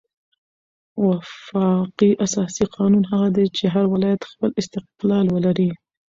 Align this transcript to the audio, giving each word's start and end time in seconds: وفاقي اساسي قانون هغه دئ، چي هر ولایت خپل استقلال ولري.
وفاقي 1.05 2.09
اساسي 2.23 2.63
قانون 2.75 3.03
هغه 3.13 3.27
دئ، 3.35 3.45
چي 3.57 3.65
هر 3.73 3.85
ولایت 3.93 4.21
خپل 4.31 4.49
استقلال 4.61 5.25
ولري. 5.35 5.69